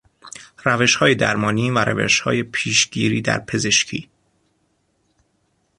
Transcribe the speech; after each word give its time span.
روشهای 0.63 1.15
درمانی 1.15 1.71
و 1.71 1.79
روشهای 1.79 2.43
پیشگیری 2.43 3.21
در 3.21 3.39
پزشکی 3.39 4.09